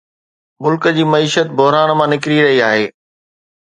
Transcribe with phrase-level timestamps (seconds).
[0.63, 2.85] ملڪ جي معيشت بحران مان نڪري رهي آهي